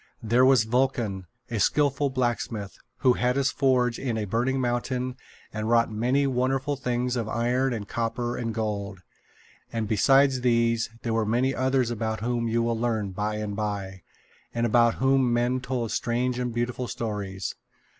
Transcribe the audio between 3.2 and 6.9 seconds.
his forge in a burning mountain and wrought many wonderful